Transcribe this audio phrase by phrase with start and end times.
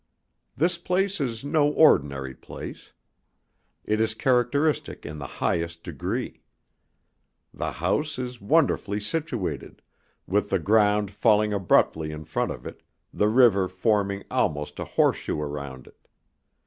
[0.57, 2.91] This place is no ordinary place.
[3.85, 6.41] It is characteristic in the highest degree.
[7.53, 9.83] The house is wonderfully situated,
[10.25, 12.81] with the ground falling abruptly in front of it,
[13.13, 16.07] the river forming almost a horseshoe round it.